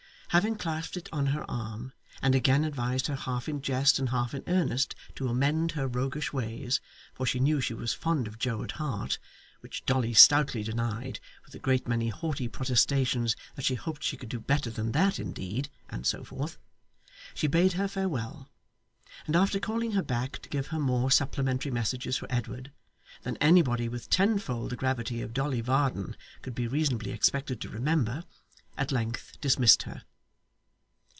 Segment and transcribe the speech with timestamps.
[0.33, 1.91] Having clasped it on her arm,
[2.21, 6.31] and again advised her half in jest and half in earnest to amend her roguish
[6.31, 6.79] ways,
[7.13, 9.19] for she knew she was fond of Joe at heart
[9.59, 14.29] (which Dolly stoutly denied, with a great many haughty protestations that she hoped she could
[14.29, 15.67] do better than that indeed!
[15.89, 16.57] and so forth),
[17.33, 18.47] she bade her farewell;
[19.27, 22.71] and after calling her back to give her more supplementary messages for Edward,
[23.23, 28.23] than anybody with tenfold the gravity of Dolly Varden could be reasonably expected to remember,
[28.77, 30.05] at length dismissed her.